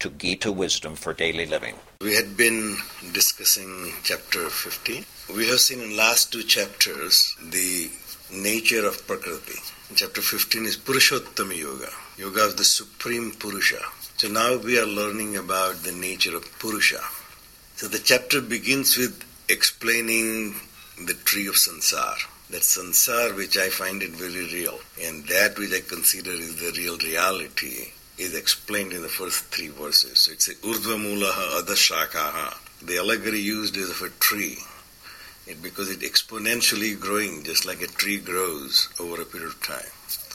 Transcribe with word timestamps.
to 0.00 0.10
Gita 0.10 0.50
Wisdom 0.50 0.96
for 0.96 1.12
Daily 1.12 1.46
Living. 1.46 1.74
We 2.00 2.14
had 2.16 2.36
been 2.36 2.76
discussing 3.12 3.92
chapter 4.02 4.48
15. 4.48 5.04
We 5.36 5.46
have 5.48 5.60
seen 5.60 5.80
in 5.82 5.96
last 5.96 6.32
two 6.32 6.42
chapters 6.42 7.36
the 7.42 7.90
nature 8.32 8.86
of 8.86 9.06
Prakriti. 9.06 9.60
Chapter 9.94 10.22
15 10.22 10.64
is 10.64 10.76
Purushottama 10.78 11.56
Yoga, 11.56 11.90
Yoga 12.16 12.46
of 12.46 12.56
the 12.56 12.64
Supreme 12.64 13.32
Purusha. 13.32 13.80
So 14.16 14.28
now 14.28 14.56
we 14.56 14.78
are 14.78 14.86
learning 14.86 15.36
about 15.36 15.82
the 15.82 15.92
nature 15.92 16.34
of 16.34 16.44
Purusha. 16.58 17.00
So 17.76 17.86
the 17.88 17.98
chapter 17.98 18.40
begins 18.40 18.96
with 18.96 19.22
explaining 19.48 20.54
the 21.06 21.14
tree 21.14 21.46
of 21.46 21.56
sansar. 21.56 22.16
That 22.50 22.62
sansar 22.62 23.36
which 23.36 23.58
I 23.58 23.68
find 23.68 24.02
it 24.02 24.10
very 24.10 24.46
real, 24.46 24.78
and 25.02 25.24
that 25.26 25.58
which 25.58 25.72
I 25.72 25.80
consider 25.80 26.30
is 26.32 26.56
the 26.56 26.72
real 26.80 26.98
reality, 26.98 27.92
is 28.20 28.34
explained 28.34 28.92
in 28.92 29.02
the 29.02 29.08
first 29.08 29.44
three 29.46 29.68
verses. 29.68 30.20
So 30.20 30.32
it's 30.32 30.48
a 30.48 30.54
urdhva 30.56 30.96
mulaha 30.98 31.62
adashakaha. 31.62 32.54
The 32.82 32.98
allegory 32.98 33.40
used 33.40 33.76
is 33.76 33.90
of 33.90 34.02
a 34.02 34.10
tree. 34.20 34.58
It, 35.46 35.62
because 35.62 35.90
it's 35.90 36.04
exponentially 36.04 37.00
growing 37.00 37.44
just 37.44 37.64
like 37.64 37.80
a 37.80 37.86
tree 37.86 38.18
grows 38.18 38.88
over 39.00 39.22
a 39.22 39.24
period 39.24 39.48
of 39.48 39.62
time. 39.62 39.90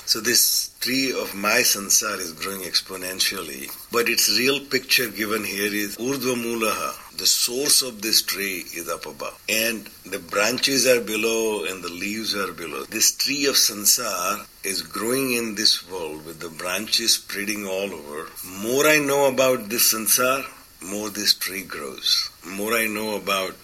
So 0.08 0.20
this 0.22 0.70
tree 0.81 1.11
of 1.11 1.34
my 1.34 1.61
sansar 1.61 2.20
is 2.20 2.34
growing 2.34 2.61
exponentially, 2.61 3.72
but 3.92 4.08
its 4.08 4.30
real 4.38 4.59
picture 4.59 5.09
given 5.09 5.44
here 5.44 5.73
is 5.73 5.98
urdhva 5.98 6.36
mulaha. 6.36 7.17
The 7.17 7.25
source 7.25 7.81
of 7.81 8.03
this 8.03 8.22
tree 8.22 8.66
is 8.76 8.88
up 8.88 9.08
above, 9.08 9.42
and 9.50 9.89
the 10.06 10.20
branches 10.20 10.86
are 10.86 11.02
below, 11.02 11.66
and 11.66 11.83
the 11.83 11.89
leaves 11.89 12.36
are 12.36 12.53
below. 12.53 12.83
This 12.83 13.16
tree 13.16 13.48
of 13.48 13.56
sansar 13.56 14.45
is 14.64 14.83
growing 14.83 15.33
in 15.33 15.56
this 15.56 15.89
world 15.89 16.23
with 16.23 16.39
the 16.39 16.50
branches 16.50 17.16
spreading 17.16 17.66
all 17.66 17.92
over. 17.92 18.30
More 18.61 18.86
I 18.86 19.00
know 19.00 19.26
about 19.26 19.70
this 19.70 19.92
sansar, 19.92 20.45
more 20.83 21.09
this 21.09 21.33
tree 21.33 21.64
grows. 21.64 22.30
More 22.45 22.76
I 22.76 22.86
know 22.86 23.16
about 23.16 23.56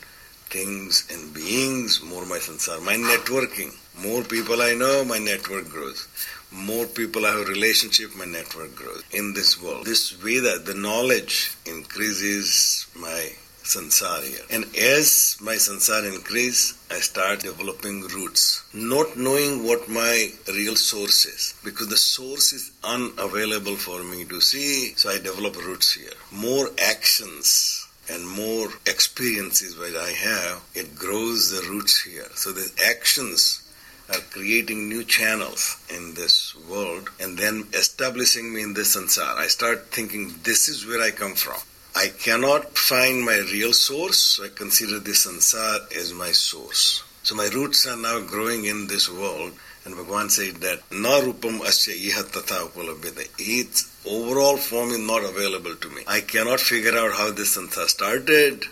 things 0.52 1.08
and 1.12 1.34
beings, 1.34 2.02
more 2.04 2.26
my 2.26 2.38
sansar, 2.38 2.84
my 2.84 2.96
networking. 2.96 3.72
More 4.04 4.24
people 4.24 4.62
I 4.62 4.74
know, 4.74 5.06
my 5.06 5.18
network 5.18 5.70
grows. 5.70 6.08
More 6.52 6.86
people 6.86 7.26
I 7.26 7.32
have 7.38 7.48
relationship, 7.48 8.16
my 8.16 8.26
network 8.26 8.76
grows. 8.76 9.04
In 9.12 9.34
this 9.34 9.62
world, 9.62 9.86
this 9.86 10.12
Veda, 10.12 10.60
the 10.60 10.74
knowledge 10.74 11.56
increases 11.66 12.88
my 12.96 13.32
sansar 13.64 14.22
here. 14.28 14.46
And 14.50 14.66
as 14.76 15.38
my 15.40 15.56
sansar 15.56 16.04
increase, 16.14 16.78
I 16.90 16.96
start 16.96 17.40
developing 17.42 18.02
roots, 18.02 18.64
not 18.74 19.16
knowing 19.16 19.66
what 19.66 19.88
my 19.88 20.30
real 20.50 20.76
source 20.76 21.26
is, 21.26 21.54
because 21.64 21.88
the 21.88 21.98
source 21.98 22.52
is 22.52 22.72
unavailable 22.84 23.78
for 23.78 24.04
me 24.04 24.26
to 24.26 24.42
see, 24.42 24.94
so 24.96 25.10
I 25.10 25.20
develop 25.20 25.56
roots 25.56 25.94
here. 25.94 26.18
More 26.32 26.70
actions 26.78 27.81
and 28.12 28.28
more 28.28 28.68
experiences 28.86 29.76
that 29.78 29.96
I 29.96 30.12
have, 30.12 30.62
it 30.76 30.96
grows 30.96 31.52
the 31.52 31.68
roots 31.70 32.02
here. 32.02 32.28
So 32.36 32.52
the 32.52 32.70
actions 32.86 33.64
are 34.10 34.20
creating 34.32 34.90
new 34.90 35.04
channels 35.04 35.78
in 35.90 36.14
this 36.14 36.56
world 36.70 37.10
and 37.20 37.38
then 37.38 37.68
establishing 37.74 38.54
me 38.54 38.62
in 38.62 38.74
this 38.74 38.96
sansar. 38.96 39.38
I 39.38 39.48
start 39.48 39.88
thinking 39.88 40.36
this 40.44 40.68
is 40.68 40.86
where 40.86 41.02
I 41.02 41.12
come 41.12 41.36
from. 41.36 41.60
I 41.96 42.08
cannot 42.08 42.78
find 42.78 43.24
my 43.24 43.38
real 43.52 43.74
source, 43.74 44.18
so 44.18 44.46
I 44.46 44.50
consider 44.50 45.00
this 45.00 45.26
sansar 45.26 45.92
as 45.96 46.14
my 46.14 46.32
source. 46.32 47.04
So 47.24 47.36
my 47.36 47.48
roots 47.54 47.88
are 47.88 47.98
now 47.98 48.20
growing 48.22 48.66
in 48.66 48.88
this 48.88 49.10
world, 49.10 49.54
and 49.86 49.96
Bhagavan 49.96 50.30
said 50.30 50.56
that 50.58 50.80
na 50.92 51.20
rupam 51.22 51.60
asya 51.60 51.94
iha 51.94 52.24
tatha 52.24 52.68
upalabhyate. 52.68 53.30
Its 53.40 53.90
overall 54.06 54.58
form 54.58 54.92
is 54.92 55.00
not 55.00 55.24
available 55.24 55.76
to 55.76 55.90
me. 55.90 56.04
I 56.08 56.22
cannot 56.22 56.60
figure 56.60 56.98
out 56.98 57.14
how 57.14 57.32
this 57.32 57.58
sansar 57.58 57.88
started 57.88 58.66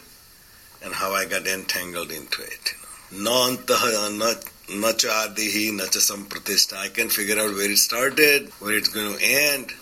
and 0.84 0.94
how 0.94 1.12
I 1.12 1.26
got 1.26 1.48
entangled 1.48 2.12
into 2.12 2.44
it. 2.44 2.76
Na 3.12 3.50
antaha 3.50 4.18
na 4.18 4.34
na 4.78 4.94
cha 4.94 5.28
adihi 5.28 5.76
na 5.76 5.86
cha 5.86 6.00
sampratishta. 6.00 6.78
I 6.78 6.90
can 6.90 7.10
figure 7.10 7.40
out 7.40 7.56
where 7.56 7.72
it 7.72 7.78
started, 7.78 8.50
where 8.60 8.78
it's 8.78 8.90
going 8.90 9.18
to 9.18 9.24
end, 9.24 9.74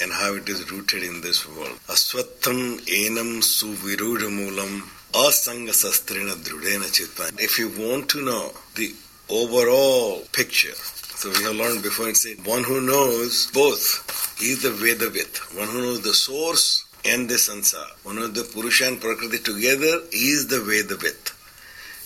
and 0.00 0.12
how 0.12 0.34
it 0.34 0.48
is 0.48 0.70
rooted 0.70 1.02
in 1.02 1.20
this 1.20 1.48
world. 1.48 1.78
Aswatham 1.88 2.78
enam 2.86 3.40
suvirudhamulam 3.42 4.82
asanga 5.12 5.72
sastrena 5.72 6.34
drudena 6.34 6.86
chitva. 6.96 7.40
If 7.40 7.58
you 7.58 7.70
want 7.70 8.08
to 8.10 8.24
know 8.24 8.52
the 8.76 8.94
overall 9.28 10.22
picture, 10.32 10.74
so 10.74 11.30
we 11.30 11.42
have 11.42 11.56
learned 11.56 11.82
before 11.82 12.06
and 12.06 12.16
said 12.16 12.46
one 12.46 12.64
who 12.64 12.80
knows 12.80 13.50
both 13.52 14.36
is 14.42 14.62
the 14.62 14.70
Vedavit. 14.70 15.58
One 15.58 15.68
who 15.68 15.80
knows 15.80 16.02
the 16.02 16.14
source 16.14 16.84
and 17.04 17.28
the 17.28 17.34
sansar. 17.34 17.86
One 18.04 18.16
who 18.16 18.22
knows 18.22 18.34
the 18.34 18.44
Purusha 18.44 18.86
and 18.86 19.00
Prakriti 19.00 19.38
together 19.38 20.02
is 20.12 20.46
the 20.48 20.56
Vedavit. 20.56 21.32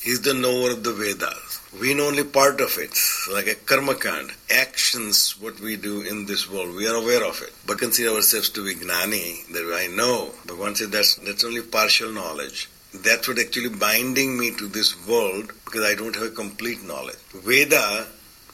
He 0.02 0.12
is 0.12 0.22
the 0.22 0.32
knower 0.32 0.70
of 0.70 0.82
the 0.82 0.92
Vedas. 0.94 1.60
We 1.78 1.94
know 1.94 2.06
only 2.06 2.24
part 2.24 2.60
of 2.60 2.78
it, 2.78 2.98
like 3.32 3.46
a 3.46 3.54
karma 3.54 3.94
kand, 3.94 4.32
actions, 4.50 5.36
what 5.40 5.60
we 5.60 5.76
do 5.76 6.00
in 6.00 6.26
this 6.26 6.50
world, 6.50 6.74
we 6.74 6.88
are 6.88 6.96
aware 6.96 7.24
of 7.24 7.42
it. 7.42 7.52
But 7.66 7.78
consider 7.78 8.10
ourselves 8.10 8.48
to 8.50 8.64
be 8.64 8.74
gnani, 8.74 9.44
that 9.52 9.70
I 9.72 9.86
know. 9.94 10.30
Bhagavan 10.46 10.76
said 10.76 10.90
that's, 10.90 11.16
that's 11.16 11.44
only 11.44 11.62
partial 11.62 12.10
knowledge. 12.10 12.68
That's 12.92 13.28
what 13.28 13.38
actually 13.38 13.68
binding 13.68 14.38
me 14.38 14.50
to 14.56 14.66
this 14.66 14.94
world 15.06 15.52
because 15.64 15.84
I 15.84 15.94
don't 15.94 16.14
have 16.16 16.24
a 16.24 16.30
complete 16.30 16.82
knowledge. 16.82 17.18
Veda 17.32 18.06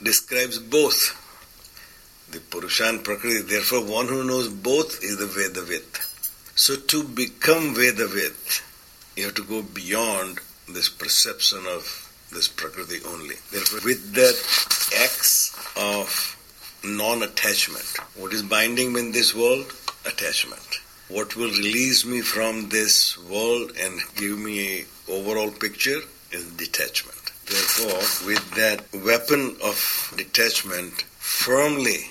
describes 0.02 0.58
both 0.58 1.22
the 2.30 2.38
Purushan 2.38 3.02
Prakriti. 3.02 3.42
Therefore, 3.42 3.84
one 3.84 4.08
who 4.08 4.24
knows 4.24 4.48
both 4.48 5.02
is 5.02 5.16
the 5.16 5.26
Vedavit. 5.26 6.02
So, 6.54 6.76
to 6.76 7.04
become 7.04 7.74
Vedavit, 7.74 8.62
you 9.16 9.24
have 9.24 9.34
to 9.36 9.44
go 9.44 9.62
beyond 9.62 10.40
this 10.68 10.88
perception 10.88 11.60
of 11.66 12.06
this 12.32 12.48
Prakriti 12.48 12.98
only. 13.06 13.36
Therefore, 13.50 13.80
with 13.84 14.12
that 14.14 14.36
X 15.02 15.54
of 15.76 16.36
non 16.84 17.22
attachment, 17.22 17.86
what 18.16 18.32
is 18.32 18.42
binding 18.42 18.92
me 18.92 19.00
in 19.00 19.12
this 19.12 19.34
world? 19.34 19.72
Attachment. 20.04 20.80
What 21.08 21.36
will 21.36 21.50
release 21.50 22.04
me 22.04 22.20
from 22.20 22.68
this 22.68 23.16
world 23.16 23.72
and 23.80 24.00
give 24.16 24.36
me 24.38 24.80
a 24.80 24.86
overall 25.08 25.52
picture 25.52 26.00
is 26.32 26.44
detachment. 26.56 27.30
Therefore, 27.46 28.26
with 28.26 28.44
that 28.56 28.84
weapon 28.92 29.56
of 29.62 30.14
detachment 30.16 31.02
firmly 31.18 32.10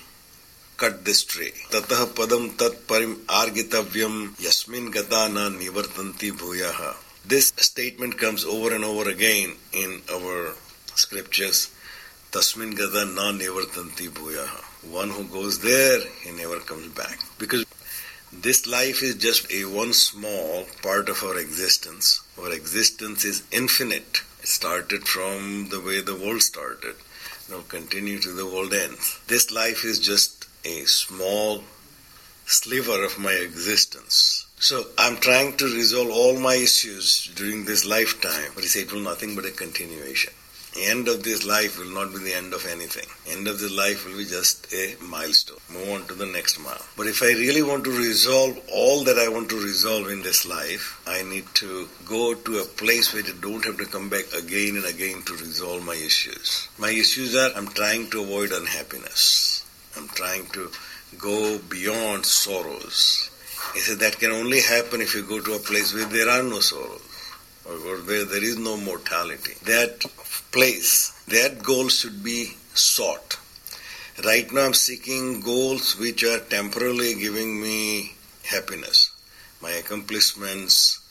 cut 0.77 1.03
this 1.03 1.25
tree. 1.25 1.51
Padam 1.71 2.57
tat 2.57 2.87
parim 2.87 3.15
argitavyam 3.25 4.39
yasmin 4.41 4.91
gata 4.91 5.27
na 5.27 5.49
nivartanti 5.49 6.31
bhuyaha. 6.31 6.95
This 7.25 7.51
statement 7.57 8.17
comes 8.17 8.45
over 8.45 8.73
and 8.73 8.85
over 8.85 9.09
again 9.09 9.55
in 9.73 10.01
our 10.09 10.53
scriptures. 10.95 11.69
Tasmin 12.31 12.77
gata 12.77 13.05
na 13.05 13.33
nivartanti 13.33 14.07
bhuyaha. 14.09 14.63
One 14.89 15.09
who 15.09 15.25
goes 15.25 15.59
there, 15.59 15.99
he 16.23 16.31
never 16.31 16.59
comes 16.59 16.93
back. 16.93 17.17
Because 17.39 17.64
this 18.41 18.67
life 18.67 19.01
is 19.01 19.15
just 19.15 19.51
a 19.51 19.65
one 19.65 19.93
small 19.93 20.65
part 20.81 21.09
of 21.09 21.23
our 21.23 21.37
existence. 21.37 22.21
Our 22.39 22.51
existence 22.51 23.23
is 23.25 23.43
infinite. 23.51 24.21
It 24.41 24.47
started 24.47 25.07
from 25.07 25.69
the 25.69 25.81
way 25.81 26.01
the 26.01 26.15
world 26.15 26.41
started. 26.41 26.95
Now 27.49 27.61
continue 27.67 28.19
to 28.19 28.31
the 28.31 28.45
world 28.45 28.73
ends. 28.73 29.19
This 29.27 29.51
life 29.51 29.85
is 29.85 29.99
just 29.99 30.45
a 30.63 30.85
small 30.85 31.63
sliver 32.45 33.03
of 33.03 33.19
my 33.19 33.33
existence. 33.33 34.45
So 34.59 34.87
I'm 34.97 35.17
trying 35.17 35.57
to 35.57 35.65
resolve 35.65 36.09
all 36.09 36.39
my 36.39 36.55
issues 36.55 37.31
during 37.35 37.65
this 37.65 37.85
lifetime, 37.85 38.51
but 38.55 38.63
said 38.63 38.87
it 38.87 38.93
nothing 38.95 39.35
but 39.35 39.45
a 39.45 39.51
continuation. 39.51 40.33
End 40.83 41.07
of 41.07 41.23
this 41.23 41.45
life 41.45 41.79
will 41.79 41.93
not 41.93 42.11
be 42.11 42.19
the 42.19 42.33
end 42.33 42.53
of 42.53 42.65
anything. 42.65 43.07
End 43.27 43.47
of 43.47 43.59
this 43.59 43.71
life 43.71 44.05
will 44.05 44.17
be 44.17 44.25
just 44.25 44.73
a 44.73 44.95
milestone. 45.01 45.57
Move 45.71 45.89
on 45.89 46.07
to 46.07 46.13
the 46.13 46.25
next 46.25 46.59
mile. 46.59 46.85
But 46.97 47.07
if 47.07 47.23
I 47.23 47.27
really 47.27 47.63
want 47.63 47.85
to 47.85 47.91
resolve 47.91 48.59
all 48.71 49.03
that 49.05 49.17
I 49.17 49.29
want 49.29 49.49
to 49.49 49.55
resolve 49.55 50.09
in 50.09 50.21
this 50.21 50.45
life, 50.45 51.01
I 51.07 51.23
need 51.23 51.45
to 51.55 51.87
go 52.05 52.33
to 52.33 52.59
a 52.59 52.65
place 52.65 53.13
where 53.13 53.23
I 53.23 53.31
don't 53.39 53.63
have 53.63 53.77
to 53.77 53.85
come 53.85 54.09
back 54.09 54.25
again 54.33 54.75
and 54.75 54.85
again 54.85 55.21
to 55.23 55.33
resolve 55.33 55.85
my 55.85 55.95
issues. 55.95 56.67
My 56.77 56.89
issues 56.89 57.35
are 57.35 57.51
I'm 57.55 57.69
trying 57.69 58.09
to 58.09 58.21
avoid 58.23 58.51
unhappiness. 58.51 59.65
I'm 59.95 60.09
trying 60.09 60.47
to 60.47 60.71
go 61.17 61.57
beyond 61.69 62.25
sorrows. 62.25 63.29
He 63.73 63.79
said 63.79 63.99
that 63.99 64.19
can 64.19 64.31
only 64.31 64.61
happen 64.61 64.99
if 64.99 65.15
you 65.15 65.23
go 65.23 65.39
to 65.39 65.53
a 65.53 65.59
place 65.59 65.93
where 65.93 66.05
there 66.05 66.29
are 66.29 66.43
no 66.43 66.59
sorrows 66.59 67.14
or 67.67 67.73
where 67.73 68.25
there 68.25 68.43
is 68.43 68.57
no 68.57 68.77
mortality, 68.77 69.53
that 69.65 69.99
place, 70.51 71.11
that 71.27 71.63
goal 71.63 71.89
should 71.89 72.23
be 72.23 72.53
sought. 72.73 73.37
Right 74.23 74.51
now, 74.51 74.67
I'm 74.67 74.73
seeking 74.73 75.41
goals 75.41 75.97
which 75.99 76.23
are 76.23 76.39
temporarily 76.39 77.15
giving 77.15 77.61
me 77.61 78.13
happiness, 78.43 79.11
my 79.61 79.71
accomplishments, 79.71 81.01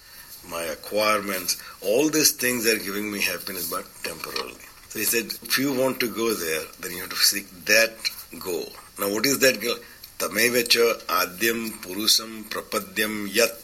my 0.48 0.62
acquirements, 0.62 1.60
all 1.82 2.08
these 2.08 2.32
things 2.32 2.66
are 2.66 2.78
giving 2.78 3.10
me 3.10 3.20
happiness, 3.20 3.70
but 3.70 3.84
temporarily. 4.02 4.54
So 4.88 4.98
he 5.00 5.04
said, 5.04 5.26
if 5.42 5.58
you 5.58 5.72
want 5.72 6.00
to 6.00 6.08
go 6.08 6.32
there, 6.32 6.62
then 6.80 6.92
you 6.92 7.00
have 7.00 7.10
to 7.10 7.16
seek 7.16 7.50
that 7.64 7.94
goal. 8.38 8.68
Now, 8.98 9.10
what 9.12 9.26
is 9.26 9.40
that 9.40 9.60
goal? 9.60 9.76
Tamevacha 10.18 11.02
adhim 11.06 11.70
purusam, 11.82 12.44
prapadyam 12.44 13.34
yat 13.34 13.63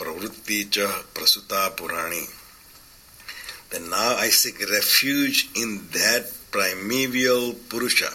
pravritti 0.00 0.70
cha 0.70 0.88
prasuta 1.14 1.70
purani. 1.76 2.24
Then 3.70 3.90
now 3.90 4.16
I 4.16 4.30
seek 4.30 4.58
refuge 4.70 5.48
in 5.54 5.86
that 5.92 6.24
primeval 6.50 7.54
Purusha, 7.68 8.10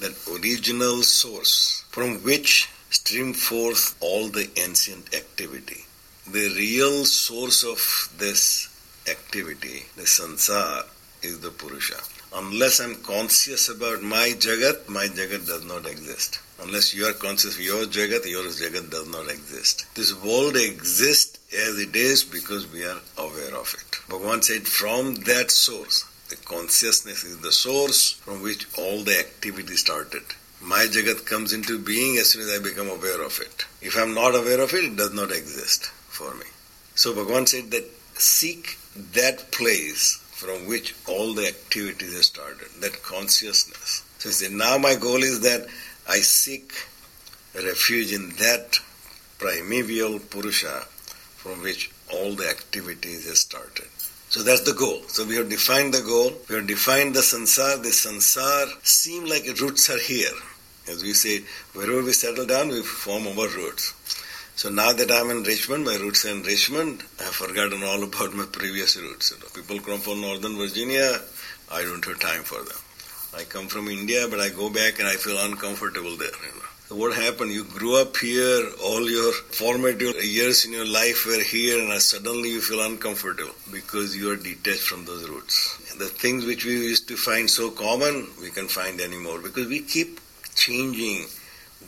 that 0.00 0.14
original 0.34 1.02
source 1.02 1.84
from 1.90 2.22
which 2.24 2.68
stream 2.88 3.34
forth 3.34 3.94
all 4.00 4.28
the 4.28 4.48
ancient 4.56 5.14
activity. 5.14 5.84
The 6.26 6.48
real 6.56 7.04
source 7.04 7.62
of 7.64 7.78
this 8.18 8.68
activity, 9.06 9.84
the 9.96 10.04
sansar, 10.04 10.84
is 11.22 11.40
the 11.40 11.50
Purusha. 11.50 12.00
Unless 12.36 12.80
I'm 12.80 12.96
conscious 12.96 13.68
about 13.68 14.02
my 14.02 14.32
Jagat, 14.36 14.88
my 14.88 15.06
Jagat 15.06 15.46
does 15.46 15.64
not 15.64 15.86
exist. 15.86 16.40
Unless 16.60 16.92
you 16.92 17.06
are 17.06 17.12
conscious 17.12 17.54
of 17.54 17.60
your 17.60 17.84
Jagat, 17.84 18.28
your 18.28 18.42
Jagat 18.42 18.90
does 18.90 19.08
not 19.08 19.30
exist. 19.30 19.86
This 19.94 20.12
world 20.12 20.56
exists 20.56 21.38
as 21.54 21.78
it 21.78 21.94
is 21.94 22.24
because 22.24 22.66
we 22.72 22.84
are 22.84 23.00
aware 23.18 23.54
of 23.54 23.72
it. 23.78 23.98
Bhagavan 24.08 24.42
said, 24.42 24.66
from 24.66 25.14
that 25.30 25.52
source, 25.52 26.06
the 26.28 26.34
consciousness 26.34 27.22
is 27.22 27.38
the 27.38 27.52
source 27.52 28.10
from 28.10 28.42
which 28.42 28.66
all 28.76 29.04
the 29.04 29.16
activity 29.16 29.76
started. 29.76 30.24
My 30.60 30.86
Jagat 30.86 31.26
comes 31.26 31.52
into 31.52 31.78
being 31.78 32.16
as 32.16 32.30
soon 32.30 32.42
as 32.42 32.50
I 32.50 32.60
become 32.60 32.88
aware 32.88 33.22
of 33.22 33.38
it. 33.38 33.64
If 33.80 33.96
I'm 33.96 34.12
not 34.12 34.34
aware 34.34 34.60
of 34.60 34.74
it, 34.74 34.82
it 34.82 34.96
does 34.96 35.14
not 35.14 35.30
exist 35.30 35.84
for 36.08 36.34
me. 36.34 36.46
So 36.96 37.14
Bhagavan 37.14 37.46
said 37.46 37.70
that 37.70 37.88
seek 38.14 38.76
that 39.12 39.52
place 39.52 40.23
from 40.34 40.66
which 40.66 40.94
all 41.08 41.32
the 41.32 41.46
activities 41.46 42.12
have 42.12 42.24
started, 42.24 42.68
that 42.80 43.02
consciousness. 43.04 44.02
So 44.18 44.28
he 44.30 44.32
said, 44.34 44.52
now 44.52 44.78
my 44.78 44.96
goal 44.96 45.22
is 45.22 45.40
that 45.42 45.66
I 46.08 46.18
seek 46.18 46.72
refuge 47.54 48.12
in 48.12 48.30
that 48.40 48.80
primeval 49.38 50.18
Purusha 50.18 50.86
from 51.36 51.62
which 51.62 51.90
all 52.12 52.32
the 52.34 52.48
activities 52.48 53.28
have 53.28 53.36
started. 53.38 53.86
So 54.28 54.42
that's 54.42 54.62
the 54.62 54.72
goal. 54.74 55.02
So 55.06 55.24
we 55.24 55.36
have 55.36 55.48
defined 55.48 55.94
the 55.94 56.02
goal. 56.02 56.32
We 56.48 56.56
have 56.56 56.66
defined 56.66 57.14
the 57.14 57.20
sansar. 57.20 57.80
The 57.80 57.90
sansar 57.90 58.66
seem 58.84 59.26
like 59.26 59.44
roots 59.60 59.88
are 59.88 60.00
here. 60.00 60.34
As 60.88 61.02
we 61.04 61.12
say, 61.12 61.44
wherever 61.74 62.02
we 62.02 62.12
settle 62.12 62.44
down, 62.44 62.68
we 62.68 62.82
form 62.82 63.28
our 63.28 63.48
roots. 63.48 63.94
So 64.56 64.68
now 64.70 64.92
that 64.92 65.10
I'm 65.10 65.30
in 65.30 65.42
Richmond, 65.42 65.84
my 65.84 65.96
roots 65.96 66.24
are 66.24 66.30
in 66.30 66.42
Richmond, 66.42 67.02
I 67.18 67.24
have 67.24 67.34
forgotten 67.34 67.82
all 67.82 68.04
about 68.04 68.34
my 68.34 68.46
previous 68.50 68.96
roots. 68.96 69.32
You 69.32 69.38
know, 69.38 69.48
people 69.52 69.80
come 69.80 69.98
from 69.98 70.20
Northern 70.20 70.56
Virginia, 70.56 71.18
I 71.72 71.82
don't 71.82 72.04
have 72.04 72.20
time 72.20 72.44
for 72.44 72.62
them. 72.62 72.78
I 73.36 73.42
come 73.42 73.66
from 73.66 73.88
India, 73.88 74.28
but 74.30 74.38
I 74.38 74.50
go 74.50 74.70
back 74.70 75.00
and 75.00 75.08
I 75.08 75.16
feel 75.16 75.38
uncomfortable 75.38 76.16
there. 76.16 76.28
You 76.28 76.54
know. 76.54 76.68
So 76.88 76.94
what 76.94 77.16
happened? 77.16 77.50
You 77.50 77.64
grew 77.64 78.00
up 78.00 78.16
here, 78.16 78.62
all 78.80 79.10
your 79.10 79.32
formative 79.32 80.22
years 80.22 80.64
in 80.64 80.72
your 80.72 80.86
life 80.86 81.26
were 81.26 81.42
here, 81.42 81.80
and 81.80 82.00
suddenly 82.00 82.50
you 82.50 82.60
feel 82.60 82.80
uncomfortable 82.80 83.54
because 83.72 84.16
you 84.16 84.30
are 84.30 84.36
detached 84.36 84.82
from 84.82 85.04
those 85.04 85.28
roots. 85.28 85.78
The 85.98 86.06
things 86.06 86.46
which 86.46 86.64
we 86.64 86.72
used 86.72 87.08
to 87.08 87.16
find 87.16 87.50
so 87.50 87.70
common, 87.72 88.28
we 88.40 88.50
can 88.50 88.68
find 88.68 89.00
anymore 89.00 89.40
because 89.40 89.66
we 89.66 89.80
keep 89.80 90.20
changing 90.54 91.26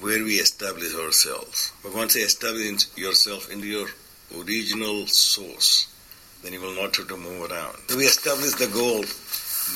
where 0.01 0.23
we 0.25 0.35
establish 0.35 0.95
ourselves. 0.95 1.73
But 1.83 1.95
once 1.95 2.15
you 2.17 2.25
establish 2.25 2.87
yourself 2.97 3.51
in 3.51 3.61
your 3.61 3.89
original 4.37 5.07
source, 5.07 5.93
then 6.43 6.53
you 6.53 6.61
will 6.61 6.75
not 6.75 6.97
have 6.97 7.09
to 7.09 7.17
move 7.17 7.51
around. 7.51 7.77
So 7.89 7.97
we 7.97 8.05
establish 8.05 8.53
the 8.53 8.69
goal 8.69 9.01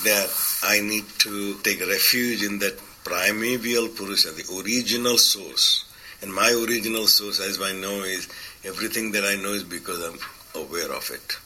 that 0.05 0.31
I 0.62 0.81
need 0.81 1.05
to 1.20 1.55
take 1.62 1.81
refuge 1.81 2.43
in 2.43 2.58
that 2.61 2.78
primeval 3.05 3.88
Purusha, 3.88 4.31
the 4.31 4.62
original 4.62 5.19
source. 5.19 5.84
And 6.23 6.32
my 6.32 6.50
original 6.50 7.06
source, 7.06 7.40
as 7.40 7.61
I 7.61 7.73
know, 7.73 8.02
is 8.02 8.28
everything 8.64 9.12
that 9.12 9.25
I 9.25 9.37
know 9.37 9.55
is 9.55 9.64
because 9.64 10.02
I'm 10.02 10.19
aware 10.62 10.93
of 10.93 11.11
it. 11.11 11.38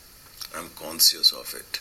I'm 0.56 0.68
conscious 0.76 1.32
of 1.32 1.54
it. 1.54 1.80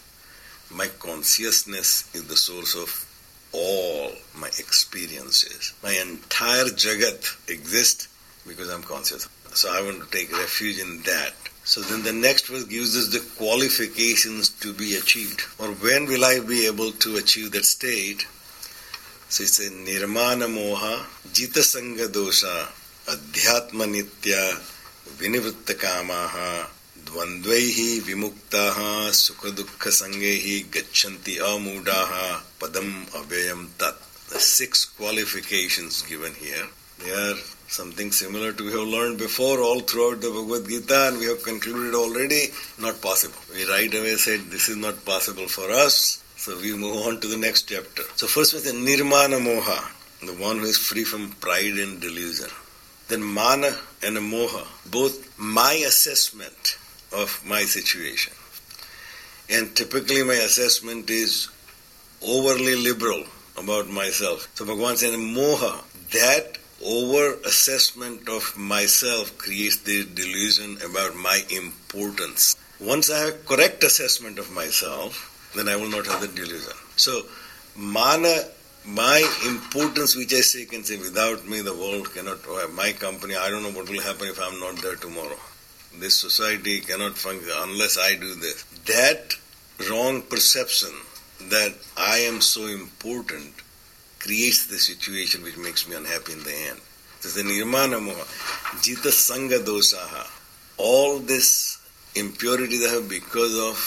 My 0.72 0.88
consciousness 1.00 2.13
is 2.16 2.28
the 2.28 2.38
source 2.38 2.75
of 2.75 3.10
all 3.51 4.12
my 4.43 4.49
experiences. 4.59 5.73
My 5.83 5.93
entire 5.93 6.65
Jagat 6.65 7.50
exists 7.50 8.09
because 8.47 8.71
I'm 8.71 8.83
conscious. 8.83 9.29
So 9.55 9.73
I 9.73 9.83
want 9.83 10.03
to 10.03 10.11
take 10.11 10.33
refuge 10.33 10.79
in 10.79 11.03
that. 11.03 11.35
So 11.65 11.81
then 11.83 12.03
the 12.03 12.12
next 12.12 12.47
verse 12.47 12.65
gives 12.65 12.97
us 12.97 13.12
the 13.12 13.21
qualifications 13.37 14.49
to 14.61 14.73
be 14.73 14.97
achieved. 14.97 15.43
Or 15.59 15.69
when 15.69 16.06
will 16.06 16.25
I 16.25 16.41
be 16.41 16.67
able 16.67 16.93
to 16.93 17.17
achieve 17.17 17.53
that 17.53 17.65
state? 17.65 18.27
So 19.29 19.43
it's 19.43 19.59
a 19.59 19.71
nirmana 19.71 20.47
moha, 20.47 21.05
jita 21.33 21.62
sanga 21.62 22.09
dosha, 22.09 22.69
adhyatma 23.06 23.85
nitya, 23.85 24.55
vinivritta 25.19 25.75
kamaha, 25.75 26.69
द्वन्द्वैः 27.09 27.77
विमुक्ताः 28.06 28.79
सुखदुःखसङ्गैः 29.19 30.47
गच्छन्ति 30.75 31.37
अमूढाः 31.50 32.12
padam 32.61 32.88
अव्ययं 33.21 33.62
tat. 33.78 33.97
The 34.34 34.40
six 34.40 34.86
qualifications 34.86 36.02
given 36.02 36.34
here, 36.34 36.66
they 36.98 37.12
are 37.12 37.36
something 37.68 38.12
similar 38.12 38.52
to 38.52 38.63
we 38.63 38.72
have 38.72 38.88
learned 38.88 39.20
before 39.20 39.60
all 39.60 39.82
throughout 39.82 40.22
the 40.22 40.32
Bhagavad 40.32 40.68
Gita 40.68 41.10
and 41.10 41.20
we 41.20 41.28
have 41.28 41.44
concluded 41.44 41.94
already, 41.94 42.48
not 42.80 43.00
possible. 43.00 43.38
We 43.54 43.70
right 43.70 43.94
away 43.94 44.16
said 44.16 44.40
this 44.50 44.70
is 44.70 44.78
not 44.78 45.06
possible 45.06 45.48
for 45.48 45.70
us, 45.70 46.24
so 46.36 46.58
we 46.58 46.75
move 46.75 47.06
on 47.06 47.22
to 47.22 47.28
the 47.28 47.38
next 47.38 47.70
chapter. 47.70 48.02
So 48.16 48.25
first 48.25 48.56
was 48.56 48.63
the 48.63 48.72
Nirmana 48.72 49.38
Moha, 49.38 49.80
the 50.25 50.34
one 50.42 50.58
who 50.58 50.66
is 50.66 50.80
free 50.80 51.04
from 51.04 51.30
pride 51.34 51.78
and 51.78 52.02
delusion. 52.02 52.50
Then 53.10 53.22
Mana 53.22 53.78
and 54.02 54.18
Moha, 54.18 54.66
both 54.90 55.38
my 55.38 55.74
assessment 55.86 56.80
of 57.12 57.40
my 57.46 57.62
situation. 57.66 58.34
And 59.48 59.75
typically 59.75 60.24
my 60.24 60.42
assessment 60.50 61.12
is 61.12 61.50
overly 62.24 62.75
liberal 62.75 63.25
about 63.57 63.89
myself. 63.89 64.48
So 64.55 64.65
Bhagavan 64.65 64.98
said, 64.98 65.13
Moha, 65.13 65.83
that 66.12 66.57
over 66.86 67.36
assessment 67.45 68.27
of 68.27 68.57
myself 68.57 69.38
creates 69.38 69.77
the 69.77 70.05
delusion 70.05 70.77
about 70.83 71.15
my 71.15 71.41
importance. 71.50 72.55
Once 72.79 73.10
I 73.10 73.19
have 73.19 73.45
correct 73.45 73.83
assessment 73.83 74.39
of 74.39 74.51
myself, 74.51 75.51
then 75.55 75.69
I 75.69 75.75
will 75.75 75.89
not 75.89 76.05
have 76.07 76.22
the 76.22 76.27
delusion. 76.27 76.74
So, 76.95 77.24
mana, 77.75 78.36
my 78.86 79.19
importance, 79.45 80.15
which 80.15 80.33
I 80.33 80.41
say, 80.41 80.65
can 80.65 80.83
say, 80.83 80.98
without 80.98 81.48
me, 81.48 81.62
the 81.62 81.74
world 81.74 82.13
cannot, 82.13 82.39
my 82.74 82.91
company, 82.91 83.36
I 83.36 83.50
don't 83.50 83.63
know 83.63 83.72
what 83.72 83.89
will 83.89 84.01
happen 84.01 84.27
if 84.27 84.41
I'm 84.41 84.60
not 84.60 84.81
there 84.81 84.95
tomorrow. 84.95 85.38
This 86.00 86.19
society 86.19 86.81
cannot 86.81 87.17
function 87.17 87.53
unless 87.55 87.98
I 87.98 88.15
do 88.15 88.33
this. 88.36 88.63
That 88.88 89.36
wrong 89.89 90.24
perception 90.24 90.89
that 91.50 91.74
I 91.98 92.18
am 92.20 92.42
so 92.42 92.68
important 92.68 93.54
creates 94.20 94.68
the 94.68 94.78
situation 94.78 95.44
which 95.44 95.58
makes 95.58 95.88
me 95.88 95.96
unhappy 95.96 96.34
in 96.34 96.44
the 96.44 96.56
end. 96.70 96.80
This 97.22 97.36
is 97.36 97.36
the 97.36 97.44
nirmana 97.44 97.98
moha. 97.98 98.26
Jita 98.82 99.12
sanga 99.12 99.60
dosaha. 99.60 100.28
All 100.78 101.20
this 101.20 101.80
impurity 102.16 102.78
that 102.80 102.90
have 102.90 103.10
because 103.10 103.58
of 103.58 103.78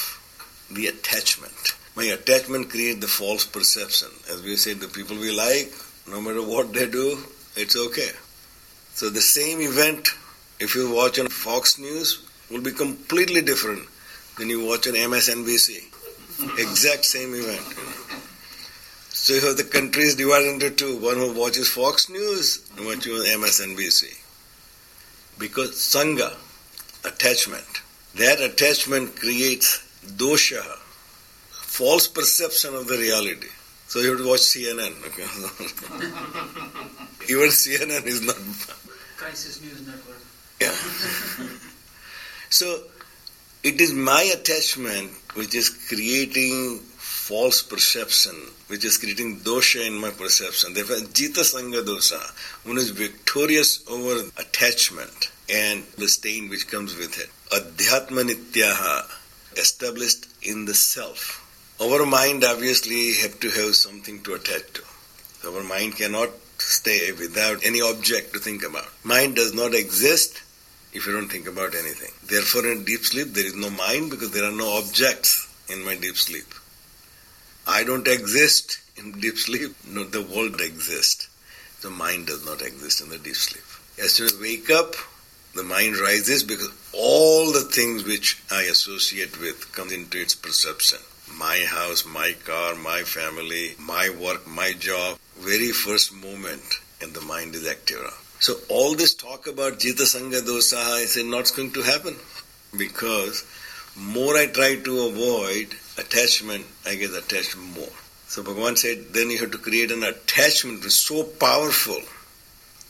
the 0.71 0.89
attachment. 0.89 1.75
My 1.97 2.05
attachment 2.05 2.71
creates 2.71 3.01
the 3.01 3.07
false 3.07 3.47
perception. 3.47 4.09
As 4.31 4.43
we 4.43 4.57
said, 4.57 4.81
the 4.81 4.89
people 4.89 5.17
we 5.17 5.35
like, 5.35 5.73
no 6.09 6.21
matter 6.21 6.43
what 6.43 6.73
they 6.73 6.87
do, 6.87 7.19
it's 7.57 7.77
okay. 7.77 8.11
So 8.95 9.09
the 9.09 9.21
same 9.21 9.61
event, 9.61 10.09
if 10.61 10.75
you 10.75 10.93
watch 10.93 11.19
on 11.19 11.29
Fox 11.29 11.79
News, 11.79 12.23
will 12.51 12.61
be 12.61 12.73
completely 12.73 13.43
different 13.43 13.87
than 14.39 14.51
you 14.51 14.65
watch 14.67 14.87
on 14.87 14.95
MSNBC. 14.95 15.85
Exact 16.59 17.05
same 17.05 17.35
event. 17.35 17.65
So 19.11 19.35
you 19.35 19.41
have 19.41 19.57
the 19.57 19.65
countries 19.65 20.15
divided 20.15 20.49
into 20.49 20.71
two. 20.71 20.99
One 20.99 21.17
who 21.17 21.33
watches 21.33 21.69
Fox 21.69 22.09
News 22.09 22.69
and 22.77 22.87
one 22.87 23.01
who 23.01 23.13
watches 23.13 23.35
MSNBC. 23.35 24.23
Because 25.39 25.73
sangha, 25.73 26.35
attachment, 27.05 27.83
that 28.15 28.41
attachment 28.41 29.17
creates 29.17 29.83
dosha, 30.07 30.63
false 31.51 32.09
perception 32.09 32.75
of 32.75 32.87
the 32.87 32.97
reality. 32.97 33.49
So 33.89 34.01
you 34.01 34.11
have 34.11 34.19
to 34.19 34.29
watch 34.29 34.41
CNN. 34.41 34.93
Okay? 35.07 35.23
Even 37.33 37.49
CNN 37.49 38.05
is 38.07 38.23
not. 38.23 38.37
Crisis 39.17 39.63
News 39.63 39.87
Network. 39.87 40.19
Yeah. 40.61 40.75
so 42.51 42.83
it 43.67 43.81
is 43.81 43.93
my 43.93 44.23
attachment 44.33 45.11
which 45.35 45.53
is 45.53 45.69
creating 45.89 46.79
false 46.97 47.63
perception, 47.63 48.37
which 48.69 48.85
is 48.85 48.97
creating 48.97 49.41
dosha 49.41 49.85
in 49.85 49.95
my 49.95 50.11
perception. 50.11 50.73
Therefore, 50.73 50.99
jita 51.19 51.43
sangha 51.53 51.83
dosa, 51.85 52.23
one 52.65 52.79
is 52.79 52.91
victorious 52.91 53.83
over 53.91 54.31
attachment 54.39 55.33
and 55.51 55.83
the 55.99 56.07
stain 56.07 56.49
which 56.49 56.69
comes 56.69 56.95
with 56.95 57.19
it. 57.19 57.29
Adhyatma 57.51 58.23
nityaha, 58.31 59.05
established 59.59 60.29
in 60.43 60.67
the 60.67 60.75
self. 60.75 61.43
Our 61.83 62.07
mind 62.07 62.45
obviously 62.45 63.15
have 63.15 63.41
to 63.41 63.51
have 63.51 63.75
something 63.75 64.23
to 64.23 64.35
attach 64.35 64.75
to. 64.75 64.83
Our 65.49 65.65
mind 65.65 65.97
cannot 65.97 66.31
stay 66.59 67.11
without 67.11 67.67
any 67.67 67.81
object 67.81 68.33
to 68.35 68.39
think 68.39 68.63
about. 68.65 68.89
Mind 69.03 69.35
does 69.35 69.53
not 69.55 69.75
exist 69.75 70.41
if 70.97 71.07
you 71.07 71.13
don't 71.13 71.29
think 71.31 71.47
about 71.47 71.75
anything. 71.75 72.13
Therefore, 72.27 72.67
in 72.67 72.85
deep 72.85 73.05
sleep, 73.05 73.29
there 73.29 73.47
is 73.47 73.55
no 73.55 73.71
mind 73.71 74.11
because 74.11 74.33
there 74.33 74.45
are 74.45 74.57
no 74.57 74.79
objects 74.79 75.47
in 75.69 75.85
my 75.85 75.95
deep 75.97 76.17
sleep. 76.17 76.47
I 77.67 77.85
don't 77.85 78.09
exist 78.09 78.81
in 78.97 79.13
deep 79.13 79.37
sleep, 79.37 79.75
no, 79.87 80.05
the 80.05 80.23
world 80.23 80.61
exists. 80.61 81.29
The 81.83 81.91
mind 81.91 82.29
does 82.29 82.45
not 82.47 82.63
exist 82.63 83.03
in 83.03 83.11
the 83.11 83.19
deep 83.19 83.37
sleep. 83.37 83.65
As 84.03 84.15
soon 84.15 84.27
as 84.27 84.37
I 84.39 84.41
wake 84.41 84.71
up, 84.71 84.95
the 85.55 85.63
mind 85.63 85.97
rises 85.97 86.43
because 86.43 86.71
all 86.93 87.53
the 87.53 87.63
things 87.63 88.05
which 88.05 88.43
I 88.51 88.63
associate 88.63 89.41
with 89.41 89.73
come 89.73 89.91
into 89.91 90.21
its 90.21 90.35
perception. 90.35 90.99
My 91.33 91.65
house, 91.69 92.07
my 92.07 92.35
car, 92.45 92.75
my 92.75 93.03
family, 93.03 93.75
my 93.79 94.11
work, 94.11 94.47
my 94.47 94.73
job, 94.73 95.19
very 95.39 95.73
first 95.73 96.15
moment 96.15 96.81
and 97.01 97.13
the 97.13 97.21
mind 97.21 97.55
is 97.55 97.67
active. 97.67 98.01
So 98.39 98.55
all 98.69 98.95
this 98.95 99.15
talk 99.15 99.47
about 99.47 99.79
Jita 99.79 100.05
Sangha 100.05 100.41
Dosaha 100.41 101.03
is 101.03 101.17
not 101.25 101.53
going 101.57 101.73
to 101.73 101.83
happen 101.83 102.17
because 102.77 103.45
more 103.97 104.37
I 104.37 104.47
try 104.47 104.77
to 104.77 105.01
avoid 105.07 105.75
attachment, 105.99 106.67
I 106.87 106.97
get 106.97 107.13
attached 107.15 107.57
more. 107.57 107.95
So 108.29 108.43
Bhagavan 108.43 108.77
said, 108.77 109.13
then 109.13 109.31
you 109.31 109.39
have 109.39 109.53
to 109.53 109.59
create 109.59 109.91
an 109.91 110.03
attachment 110.03 110.79
which 110.79 110.89
is 110.89 110.97
so 110.97 111.25
powerful 111.25 112.01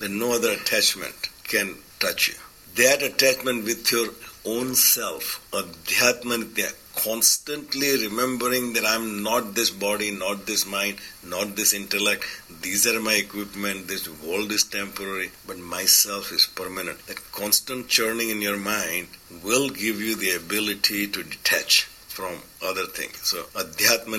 that 0.00 0.11
no 0.11 0.35
other 0.35 0.50
attachment 0.50 1.15
can 1.45 1.76
touch 2.00 2.29
you 2.29 2.35
that 2.76 3.03
attachment 3.03 3.65
with 3.65 3.91
your 3.91 4.09
own 4.45 4.75
self, 4.75 5.41
adhyatma 5.50 6.55
constantly 6.97 8.07
remembering 8.07 8.73
that 8.73 8.85
I'm 8.87 9.23
not 9.23 9.55
this 9.55 9.71
body, 9.71 10.11
not 10.11 10.47
this 10.47 10.67
mind, 10.67 10.97
not 11.25 11.55
this 11.57 11.73
intellect, 11.73 12.25
these 12.62 12.87
are 12.87 13.00
my 13.00 13.15
equipment, 13.15 13.87
this 13.87 14.09
world 14.23 14.50
is 14.50 14.65
temporary, 14.65 15.31
but 15.47 15.59
myself 15.59 16.33
is 16.33 16.47
permanent. 16.47 17.07
That 17.07 17.33
constant 17.33 17.88
churning 17.88 18.31
in 18.31 18.43
your 18.43 18.57
mind 18.57 19.09
will 19.45 19.69
give 19.69 20.00
you 20.00 20.17
the 20.17 20.33
ability 20.33 21.07
to 21.09 21.23
detach 21.23 21.85
from 22.09 22.35
other 22.62 22.87
things. 22.87 23.17
So, 23.23 23.43
adhyatma 23.55 24.17